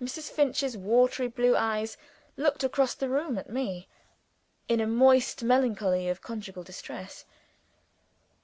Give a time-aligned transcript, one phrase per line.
[0.00, 0.28] Mrs.
[0.28, 1.96] Finch's watery blue eyes
[2.36, 3.86] looked across the room at me,
[4.66, 7.24] in a moist melancholy of conjugal distress.